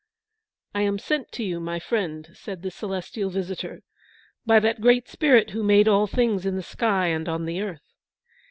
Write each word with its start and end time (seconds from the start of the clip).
"I 0.73 0.81
am 0.81 0.97
sent 0.97 1.31
to 1.33 1.43
you, 1.43 1.59
my 1.59 1.77
friend," 1.77 2.29
said 2.33 2.63
the 2.63 2.71
celestial 2.71 3.29
visitor, 3.29 3.83
"by 4.47 4.59
that 4.61 4.81
Great 4.81 5.07
Spirit 5.07 5.51
who 5.51 5.61
made 5.61 5.87
all 5.87 6.07
things 6.07 6.43
in 6.43 6.55
the 6.55 6.63
sky 6.63 7.05
and 7.09 7.29
on 7.29 7.45
the 7.45 7.61
earth. 7.61 7.85